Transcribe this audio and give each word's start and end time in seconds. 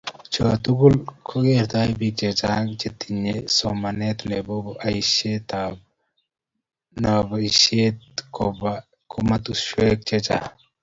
choo 0.31 0.53
tugul 0.63 0.95
kogertoi 1.27 1.89
biik 1.99 2.15
chechang 2.19 2.69
chetinye 2.79 3.33
somanet 3.57 4.19
nebo 4.31 4.53
boishetab 4.65 5.73
nobishet 7.01 7.99
kobaa 8.35 8.85
komoswek 9.11 9.97
cheechen 10.07 10.43